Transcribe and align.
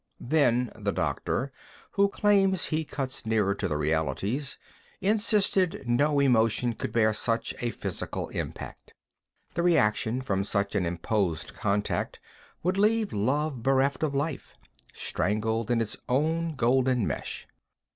Then 0.19 0.71
the 0.75 0.91
doctor, 0.91 1.51
who 1.91 2.09
claims 2.09 2.65
he 2.65 2.83
cuts 2.83 3.23
nearer 3.23 3.53
to 3.53 3.67
the 3.67 3.77
realities, 3.77 4.57
insisted 4.99 5.83
no 5.85 6.19
emotion 6.19 6.73
could 6.73 6.91
bear 6.91 7.13
such 7.13 7.53
a 7.61 7.69
physical 7.69 8.27
impact. 8.29 8.95
The 9.53 9.61
reaction 9.61 10.21
from 10.23 10.43
such 10.43 10.73
an 10.73 10.87
imposed 10.87 11.53
contact 11.53 12.19
would 12.63 12.79
leave 12.79 13.13
love 13.13 13.61
bereft 13.61 14.01
of 14.01 14.15
life, 14.15 14.55
strangled 14.91 15.69
in 15.69 15.79
its 15.81 15.95
own 16.09 16.55
golden 16.55 17.05
mesh. 17.05 17.47